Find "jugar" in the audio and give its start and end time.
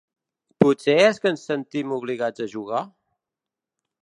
2.57-2.83